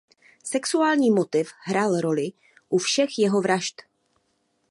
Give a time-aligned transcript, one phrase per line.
[0.43, 2.31] Sexuální motiv hrál roli
[2.69, 3.81] u všech jeho vražd.